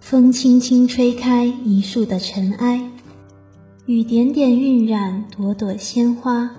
[0.00, 2.90] 风轻轻吹开一树的尘埃，
[3.86, 6.50] 雨点点晕染朵朵鲜花，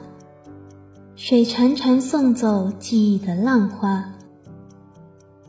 [1.16, 4.12] 水潺潺送走记忆的浪花。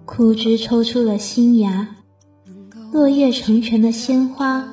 [0.05, 1.97] 枯枝抽出了新芽，
[2.93, 4.69] 落叶成全的鲜花。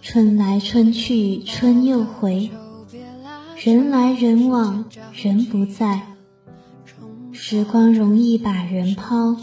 [0.00, 2.48] 春来春去春又回，
[3.56, 6.02] 人来人往人不在。
[7.32, 9.34] 时光容易把人抛，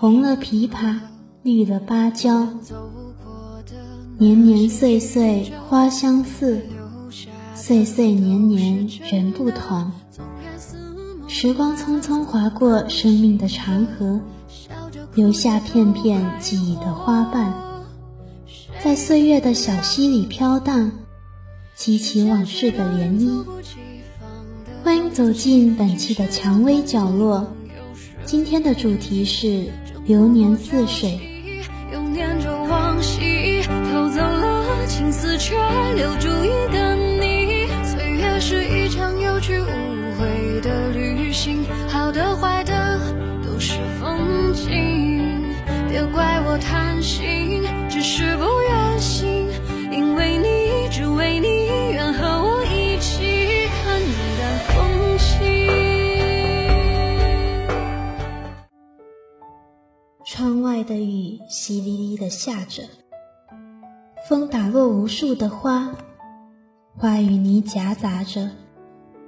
[0.00, 0.94] 红了枇杷。
[1.42, 2.46] 绿了芭蕉，
[4.18, 6.60] 年年岁岁花相似，
[7.54, 9.90] 岁岁年年人不同。
[11.26, 14.20] 时光匆匆划过生命的长河，
[15.14, 17.52] 留下片片记忆的花瓣，
[18.82, 20.92] 在岁月的小溪里飘荡，
[21.74, 23.44] 激起往事的涟漪。
[24.84, 27.46] 欢迎走进本期的蔷薇角落，
[28.24, 29.66] 今天的主题是
[30.08, 31.20] 流年似水。
[31.92, 33.60] 又念着往昔，
[33.92, 35.54] 偷走了青丝却
[35.96, 39.66] 留住一个你，岁月是一场有去无
[40.18, 42.98] 回的旅行，好的坏的
[43.44, 45.44] 都是风景，
[45.90, 47.62] 别怪我贪心，
[60.68, 62.82] 外的雨淅沥沥的下着。
[64.28, 65.90] 风打落无数的花，
[66.94, 68.50] 花与泥夹杂着，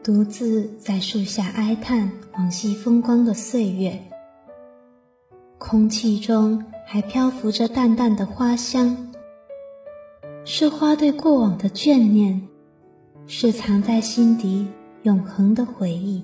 [0.05, 3.99] 独自在树下哀叹往昔风光的岁月。
[5.57, 9.13] 空气中还漂浮着淡淡的花香，
[10.45, 12.47] 是花对过往的眷念，
[13.27, 14.67] 是藏在心底
[15.05, 16.23] 永恒的回忆。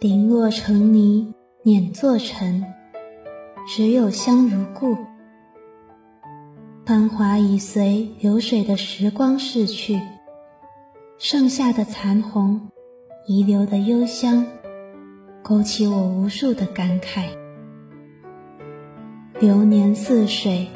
[0.00, 2.64] 零落成泥，碾作尘，
[3.70, 4.96] 只有香如故。
[6.86, 10.00] 繁华已随流水的时光逝去，
[11.18, 12.70] 剩下的残红，
[13.26, 14.46] 遗留的幽香，
[15.42, 17.26] 勾起我无数的感慨。
[19.38, 20.68] 流年似水，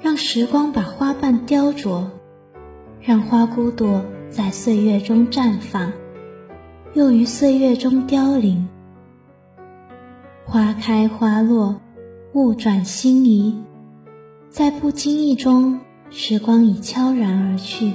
[0.00, 2.06] 让时光把花瓣雕琢，
[3.02, 5.92] 让花骨朵在岁月中绽放，
[6.94, 8.66] 又于岁月中凋零。
[10.46, 11.80] 花开花落，
[12.34, 13.54] 物转星移。
[14.48, 15.78] 在不经意中，
[16.08, 17.92] 时光已悄然而去，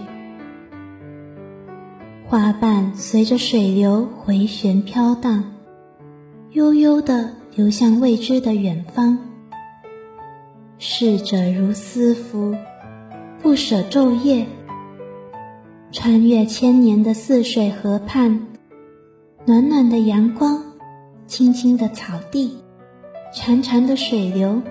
[2.27, 5.43] 花瓣随着水流回旋飘荡，
[6.51, 9.17] 悠悠地流向未知的远方。
[10.77, 12.55] 逝者如斯夫，
[13.41, 14.45] 不舍昼夜，
[15.91, 18.39] 穿越千年的似水河畔，
[19.47, 20.61] 暖暖的阳光，
[21.25, 22.55] 青青的草地，
[23.37, 24.63] 潺潺的水流。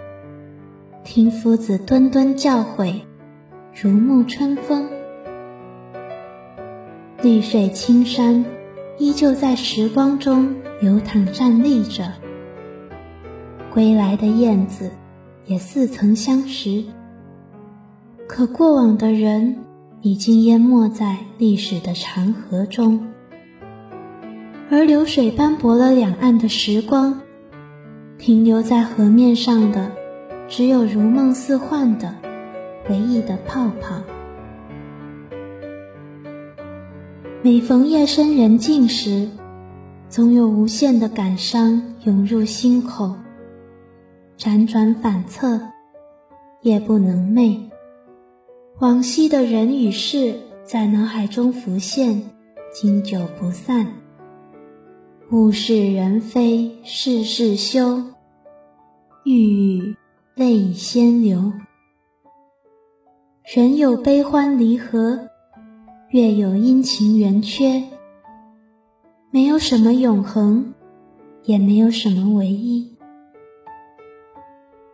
[1.04, 3.03] 听夫子敦敦教诲，
[3.81, 4.88] 如沐春风。
[7.22, 8.44] 绿水青山
[8.99, 12.12] 依旧在时光中流淌站立着。
[13.72, 14.91] 归来的燕子
[15.47, 16.83] 也似曾相识，
[18.27, 19.59] 可过往的人
[20.00, 23.06] 已经淹没在历史的长河中，
[24.71, 27.21] 而流水斑驳了两岸的时光，
[28.19, 29.91] 停留在河面上的。
[30.49, 32.15] 只有如梦似幻的
[32.84, 34.00] 回忆的泡泡。
[37.43, 39.28] 每逢夜深人静时，
[40.09, 43.12] 总有无限的感伤涌入心口，
[44.38, 45.60] 辗转反侧，
[46.62, 47.59] 夜不能寐。
[48.78, 52.22] 往昔的人与事在脑海中浮现，
[52.72, 53.84] 经久不散。
[55.33, 58.01] 物是人非事事休，
[59.25, 59.97] 欲语。
[60.37, 61.51] 泪先流，
[63.43, 65.19] 人有悲欢离合，
[66.11, 67.83] 月有阴晴圆缺。
[69.31, 70.75] 没有什么永恒，
[71.45, 72.99] 也没有什么唯一。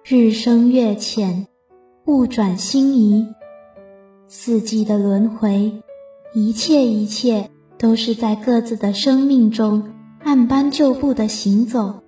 [0.04, 1.48] 日升月浅，
[2.06, 3.26] 物转星移，
[4.28, 5.72] 四季的轮回，
[6.34, 9.82] 一切一切都是在各自的生命中
[10.32, 12.00] 按班就步的行走。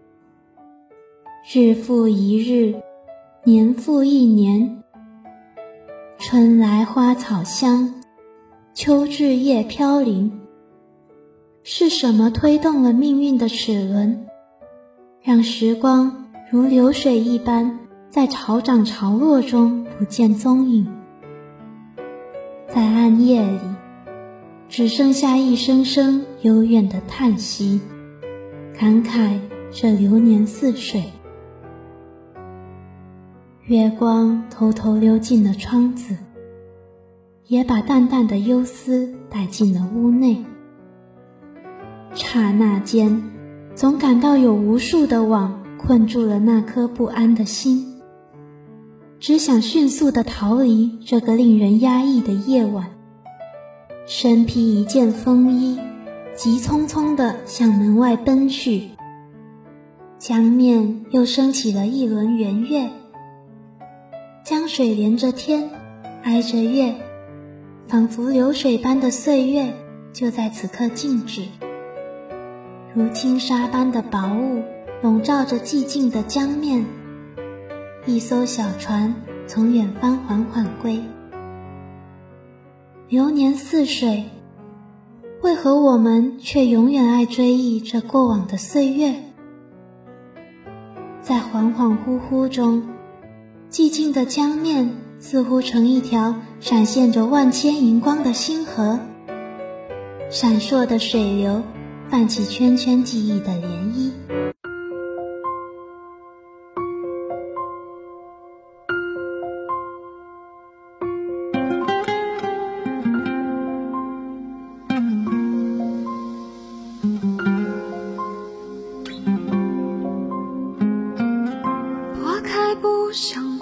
[1.53, 2.75] 日复一日。
[3.45, 4.83] 年复一年，
[6.17, 7.97] 春来花草香，
[8.73, 10.41] 秋至叶飘零。
[11.63, 14.27] 是什么推动了命运的齿轮，
[15.21, 17.79] 让时光如流水一般，
[18.09, 20.87] 在潮涨潮落中不见踪影？
[22.69, 23.61] 在暗夜里，
[24.71, 27.83] 只剩下一声声悠远的叹息，
[28.77, 29.39] 感慨
[29.71, 31.05] 这流年似水，
[33.67, 36.17] 月光偷偷溜进了窗子，
[37.47, 40.45] 也把淡淡的忧思带进了屋内。
[42.15, 43.23] 刹那间，
[43.77, 48.03] 总感到有无数的网困住了那颗不安的心，
[49.21, 52.91] 只想迅速的逃离这个令人压抑的夜晚。
[54.07, 55.79] 身披一件风衣，
[56.37, 58.91] 急匆匆地向门外奔去。
[60.19, 62.91] 江面又升起了一轮圆月，
[64.45, 65.71] 江水连着天，
[66.23, 66.95] 挨着月，
[67.87, 69.73] 仿佛流水般的岁月
[70.13, 71.43] 就在此刻静止，
[72.95, 74.63] 如轻纱般的薄雾
[75.03, 76.85] 笼罩着寂静的江面。
[78.07, 79.15] 一艘小船
[79.47, 81.01] 从远方缓缓归。
[83.09, 84.25] 流年似水，
[85.45, 89.15] 为何我们却永远爱追忆这过往的岁月？
[91.21, 92.83] 在恍恍惚惚中，
[93.71, 98.99] 寂静的江面似乎成一条闪现着万千荧光的星河，
[100.31, 101.63] 闪烁的水流
[102.09, 104.04] 泛起圈圈记忆的涟漪。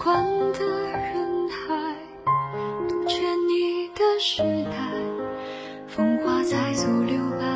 [0.02, 1.94] 宽的人海，
[2.88, 4.72] 独缺你的时代。
[5.87, 7.46] 风花再足留白，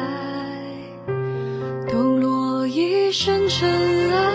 [1.90, 4.32] 抖落一身尘埃。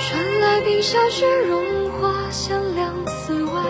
[0.00, 3.62] 传来冰消雪融化，向两寺外，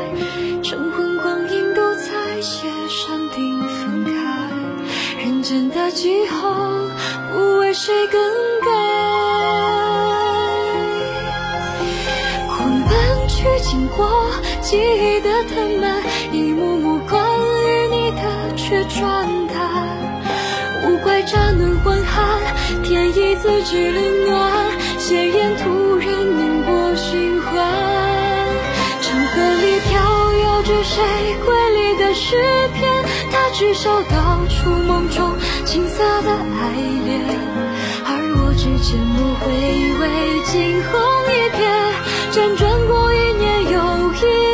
[0.63, 5.23] 晨昏光影都在雪山顶分开。
[5.23, 6.89] 人间的气候，
[7.35, 8.48] 不为谁更。
[14.69, 15.97] 记忆的藤蔓，
[16.31, 19.57] 一幕幕关于你的却转淡。
[20.85, 22.39] 无怪乍暖还寒，
[22.83, 24.53] 天意自知冷暖，
[24.99, 26.07] 鲜艳突然
[26.37, 27.51] 念过循环。
[29.01, 31.03] 长河里飘摇着谁
[31.47, 32.37] 瑰丽的诗
[32.75, 32.93] 篇？
[33.33, 35.33] 他至少道出梦中
[35.65, 36.77] 青涩的爱
[37.07, 37.25] 恋，
[38.05, 39.49] 而我只缄默回
[39.99, 40.05] 味
[40.45, 41.01] 惊鸿
[41.33, 41.65] 一瞥，
[42.33, 44.48] 辗转过一年又一。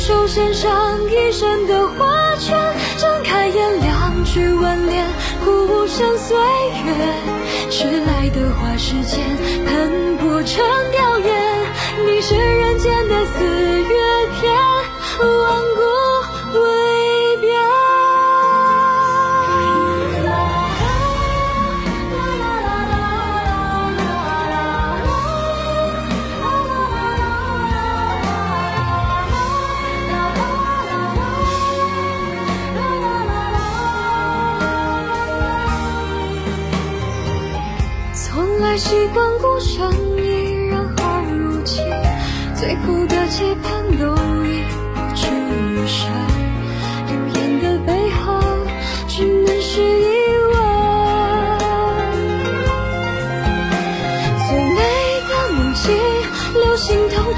[0.00, 2.56] 手献上一生的花圈。
[4.22, 5.04] 去挽联，
[5.44, 6.36] 孤身岁
[6.84, 6.94] 月，
[7.68, 9.18] 迟来的花时间，
[9.66, 10.62] 喷薄成
[10.92, 11.26] 吊唁。
[12.06, 13.96] 你是人间的四月
[14.40, 14.54] 天，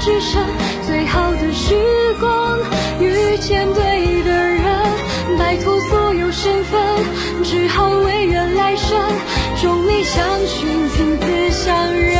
[0.03, 0.43] 只剩
[0.85, 2.59] 最好的时光。
[2.99, 4.65] 遇见对的人，
[5.39, 6.81] 摆脱所有身份，
[7.43, 8.99] 只好唯愿来生，
[9.61, 10.83] 众里相寻。
[11.53, 12.17] 相认，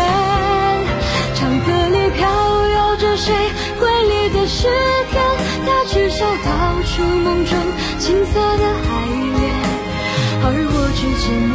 [1.35, 2.21] 长河里飘
[2.69, 3.33] 摇着谁
[3.79, 4.67] 瑰丽的诗
[5.09, 5.21] 篇？
[5.65, 7.57] 他至少道出梦中
[7.99, 8.91] 青涩的爱
[9.35, 9.43] 恋，
[10.43, 11.51] 而我只缄默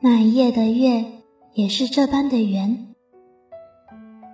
[0.00, 1.16] 那一夜的月。
[1.56, 2.94] 也是这般的圆。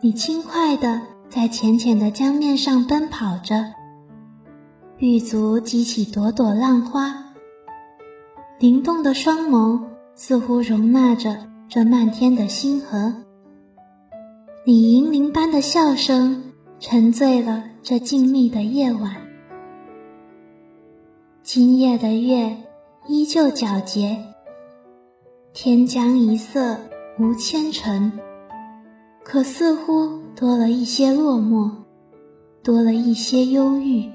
[0.01, 1.01] 你轻快的
[1.35, 3.73] 在浅浅的江面上奔跑着，
[4.99, 7.33] 玉足激起朵朵浪花，
[8.59, 9.81] 灵动的双眸
[10.15, 13.15] 似乎容纳着这漫天的星河。
[14.67, 19.17] 你银铃般的笑声沉醉了这静谧的夜晚。
[21.43, 22.55] 今夜的月
[23.09, 24.23] 依旧皎洁，
[25.55, 26.77] 天将一色
[27.19, 28.13] 无纤尘，
[29.25, 31.71] 可似乎多了一些落寞，
[32.63, 34.11] 多了一些忧郁。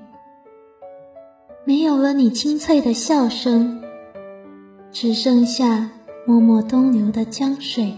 [1.65, 3.81] 没有了你清脆的笑声，
[4.91, 5.89] 只剩下
[6.25, 7.93] 默默东流的江水，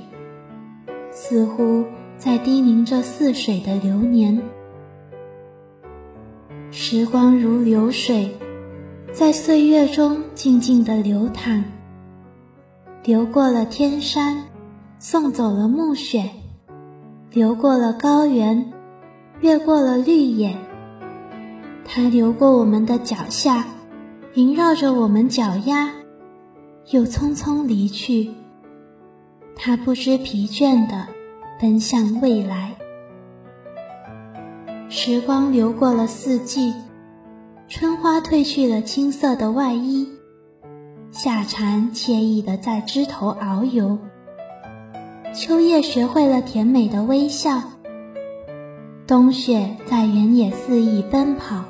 [1.11, 1.83] 似乎
[2.17, 4.41] 在低吟着似水的流年。
[6.71, 8.29] 时光如流水。
[9.11, 11.63] 在岁月中静静的流淌，
[13.03, 14.45] 流过了天山，
[14.99, 16.29] 送走了暮雪；
[17.31, 18.73] 流过了高原，
[19.39, 20.57] 越过了绿野。
[21.85, 23.67] 它流过我们的脚下，
[24.33, 25.91] 萦绕着我们脚丫，
[26.89, 28.31] 又匆匆离去。
[29.55, 31.05] 它不知疲倦地
[31.59, 32.75] 奔向未来。
[34.89, 36.73] 时光流过了四季。
[37.67, 40.09] 春花褪去了青色的外衣，
[41.11, 43.99] 夏蝉惬意地在枝头遨游。
[45.31, 47.61] 秋叶学会了甜美的微笑，
[49.05, 51.63] 冬雪在原野肆意奔跑。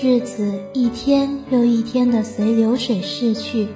[0.00, 3.68] 日子一天又一天的随流水逝去。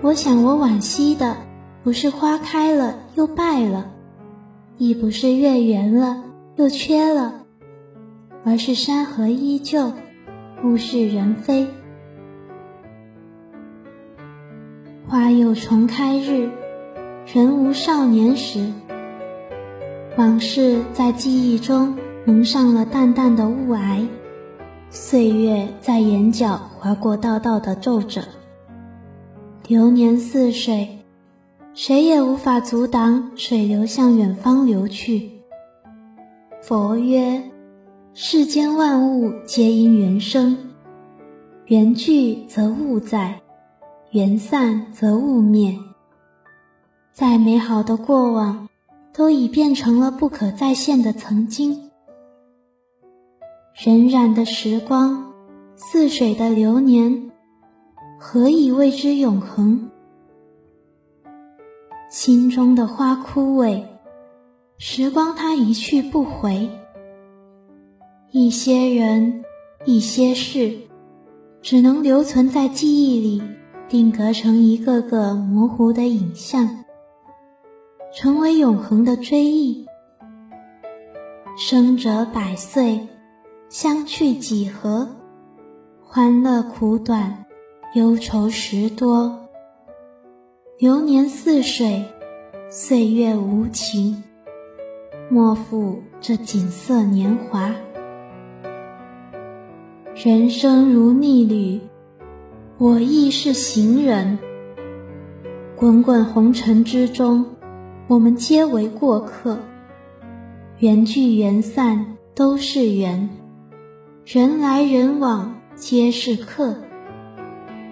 [0.00, 1.36] 我想，我惋惜的
[1.84, 3.90] 不是花开了又败了，
[4.78, 6.24] 亦不是月圆了
[6.56, 7.44] 又缺了。
[8.42, 9.92] 而是山河依旧，
[10.64, 11.66] 物是人非。
[15.10, 16.48] 花有重开日，
[17.26, 18.70] 人无少年时。
[20.16, 24.06] 往事在记忆中蒙上了淡淡的雾霭，
[24.88, 28.22] 岁月在眼角划过道道的皱褶。
[29.66, 30.88] 流年似水，
[31.74, 35.28] 谁也无法阻挡水流向远方流去。
[36.62, 37.42] 佛曰。
[38.12, 40.56] 世间万物皆因缘生，
[41.66, 43.39] 缘聚则物在，
[44.12, 45.78] 缘散则物灭。
[47.12, 48.68] 再美好的过往，
[49.12, 51.90] 都已变成了不可再现的曾经。
[53.76, 55.32] 荏苒的时光，
[55.76, 57.30] 似水的流年，
[58.18, 59.88] 何以谓之永恒？
[62.10, 63.80] 心中的花枯萎，
[64.76, 66.68] 时光它一去不回。
[68.32, 69.44] 一些人，
[69.84, 70.76] 一些事，
[71.62, 73.42] 只能留存在记忆里，
[73.90, 76.84] 定格成一个个模糊的影像，
[78.14, 79.84] 成为永恒的追忆。
[81.58, 83.08] 生者百岁，
[83.68, 85.08] 相去几何？
[86.04, 87.44] 欢乐苦短，
[87.94, 89.48] 忧愁时多。
[90.78, 92.04] 流年似水，
[92.70, 94.22] 岁月无情，
[95.28, 97.74] 莫负这锦瑟年华。
[100.14, 101.80] 人生如逆旅，
[102.80, 104.38] 我亦是行人。
[105.76, 107.44] 滚滚红尘之中，
[108.08, 109.58] 我们皆为过客。
[110.78, 113.28] 缘聚缘散都是缘，
[114.24, 116.74] 人来人往皆是客。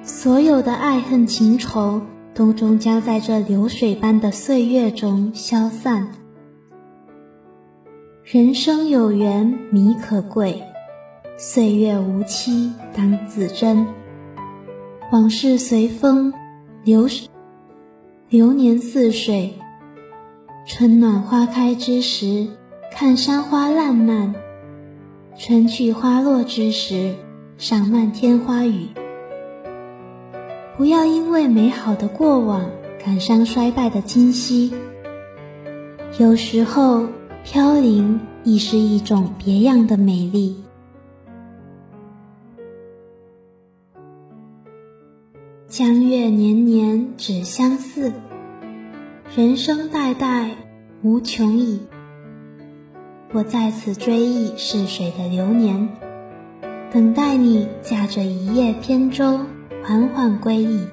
[0.02, 2.00] 所有的爱恨情仇，
[2.32, 6.08] 都终将在这流水般的岁月中消散。
[8.24, 10.62] 人生有缘弥可贵。
[11.36, 13.86] 岁月无期当自珍，
[15.10, 16.34] 往事随风
[16.84, 17.08] 流，
[18.28, 19.54] 流年似水。
[20.66, 22.46] 春暖花开之时，
[22.92, 24.34] 看山花烂漫；
[25.38, 27.14] 春去花落之时，
[27.56, 28.88] 赏漫天花雨。
[30.76, 32.70] 不要因为美好的过往，
[33.02, 34.74] 感伤衰败的今夕。
[36.18, 37.06] 有时候，
[37.44, 40.64] 飘零亦是一种别样的美丽。
[45.78, 48.12] 江月年年只相似，
[49.36, 50.56] 人生代代
[51.02, 51.82] 无穷已。
[53.32, 55.88] 我在此追忆逝水的流年，
[56.92, 59.38] 等待你驾着一叶扁舟
[59.84, 60.84] 缓缓归矣。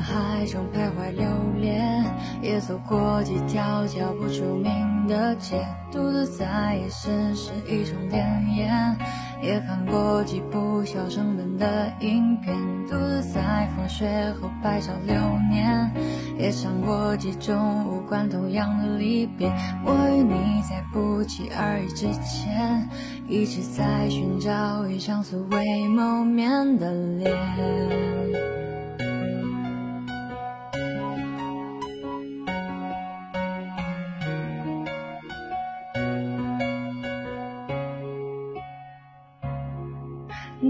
[0.00, 1.26] 人海中徘徊流
[1.60, 2.02] 连，
[2.40, 5.62] 也走过几条叫不出名的街。
[5.92, 8.96] 独自在夜深是一种典谳，
[9.42, 12.56] 也看过几部小成本的影片，
[12.88, 15.14] 独自在风雪后白首流
[15.50, 15.92] 年，
[16.38, 19.52] 也尝过几种无关痛痒的离别。
[19.84, 22.88] 我与你在不期而遇之前，
[23.28, 28.59] 一直在寻找一张素未谋面的脸。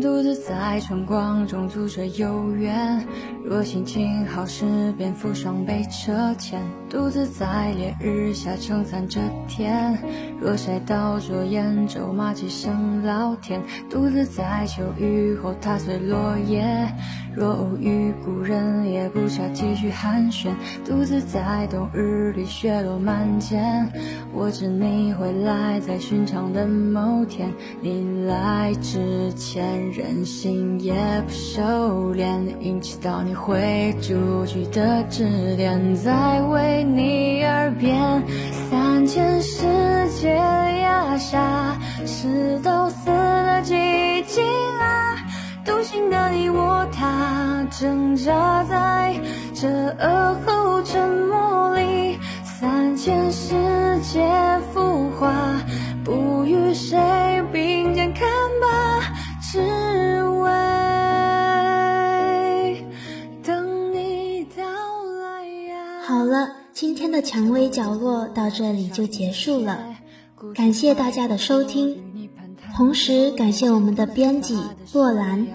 [0.00, 3.07] 独自在春光中租着游园，
[3.45, 9.99] 若心情好时便扶双背车前，独自在烈日下撑伞遮天，
[10.40, 16.64] 若晒到左眼咒骂几声老天，独自在秋雨后踏碎落叶，
[17.37, 20.49] 若偶遇故人也不差几句寒暄，
[20.83, 23.87] 独自在冬日里雪落满肩，
[24.33, 27.52] 我知你会来在寻常的某天，
[27.83, 29.89] 你来之前。
[29.92, 30.94] 任性也
[31.26, 38.23] 不收敛，硬气到你会出句的指点，在为你而变。
[38.70, 39.66] 三千世
[40.20, 45.16] 界压下，是都死的寂静啊！
[45.64, 49.14] 独行的你我他，挣扎在
[49.54, 52.18] 这恶后沉默里。
[52.44, 53.54] 三千世
[54.02, 54.20] 界
[54.73, 55.32] 浮华，
[56.04, 56.99] 不与谁
[57.52, 58.28] 并肩看
[58.61, 58.89] 吧。
[67.00, 69.97] 今天的蔷薇角落到这里就结束了，
[70.54, 72.28] 感谢大家的收听，
[72.76, 74.59] 同时感谢我们的编辑
[74.92, 75.47] 洛兰，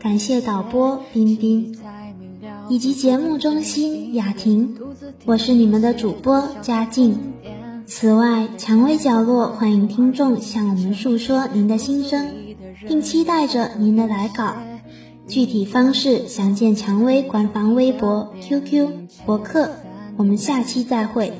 [0.00, 1.76] 感谢导播冰冰，
[2.70, 4.74] 以及节目中心雅婷，
[5.26, 7.18] 我是你们的主播佳静。
[7.84, 12.26] 此外，蔷薇角落欢迎听众向我们诉说您的心声。
[12.88, 14.54] 并期待着您的来稿，
[15.28, 18.88] 具体方式详见蔷薇官方微博、QQ、
[19.26, 19.70] 博客。
[20.18, 21.32] 我们下期再会。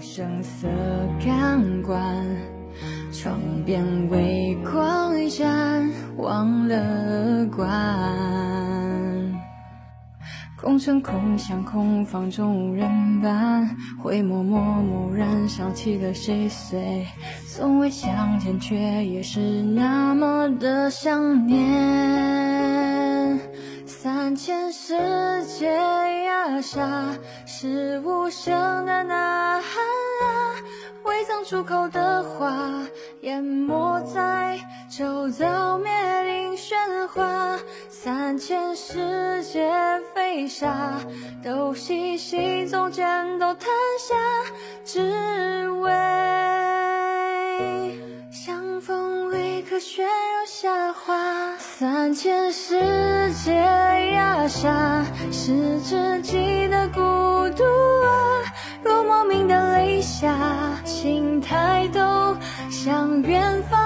[0.00, 0.68] 声色
[1.24, 2.24] 感官
[3.12, 7.74] 窗边微光一盏，忘了关。
[10.60, 17.06] 空城空巷空房中无人伴，回眸默蓦然想起了谁碎，
[17.48, 23.40] 从未相见却也是那么的想念。
[23.86, 24.94] 三千世
[25.58, 25.66] 界
[26.24, 27.14] 压下，
[27.64, 29.82] 是无声的呐喊
[30.28, 30.28] 啊，
[31.04, 32.54] 未曾出口的话，
[33.22, 35.90] 淹没在周遭灭
[36.26, 36.74] 顶喧
[37.08, 37.58] 哗。
[37.88, 39.72] 三千世界
[40.14, 41.00] 飞沙，
[41.42, 43.66] 都细细从肩都弹
[43.98, 44.14] 下，
[44.84, 45.90] 只为
[48.30, 50.10] 相逢一刻雪如
[50.46, 51.56] 夏花。
[51.56, 53.54] 三千世界
[54.48, 58.08] 下，是自己的孤独啊。
[58.82, 60.36] 如莫名的泪下，
[60.84, 62.36] 请抬头
[62.70, 63.83] 向远方。